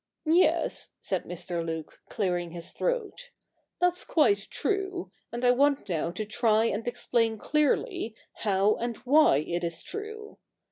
'Yes,' 0.25 0.93
said 0.99 1.25
Mr. 1.25 1.63
Luke, 1.63 1.99
clearing 2.09 2.49
his 2.53 2.71
throat;' 2.71 3.29
that's 3.79 4.03
quite 4.03 4.47
true, 4.49 5.11
and 5.31 5.45
I 5.45 5.51
want 5.51 5.87
now 5.89 6.09
to 6.09 6.25
try 6.25 6.65
and 6.65 6.87
explain 6.87 7.37
clearly 7.37 8.15
how 8.37 8.73
and 8.77 8.97
why 8.97 9.37
it 9.37 9.63
is 9.63 9.83
true. 9.83 10.39